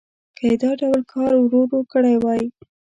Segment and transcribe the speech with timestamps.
[0.37, 2.43] که یې دا ډول کار ورو ورو کړی وای.